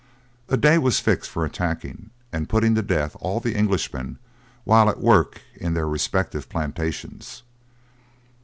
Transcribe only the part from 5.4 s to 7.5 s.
in their respective plantations.